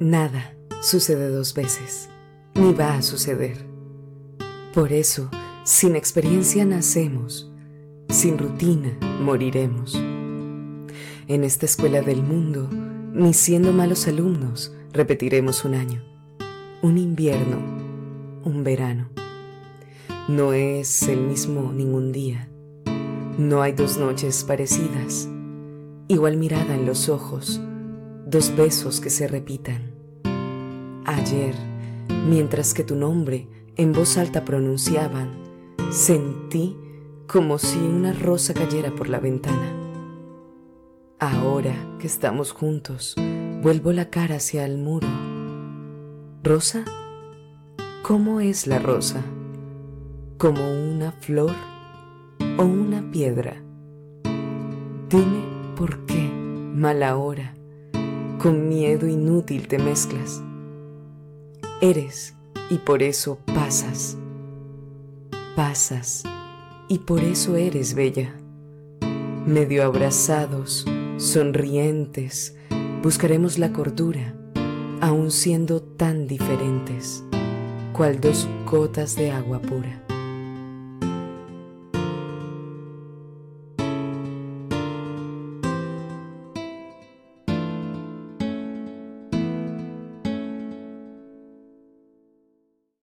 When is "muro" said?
44.78-45.08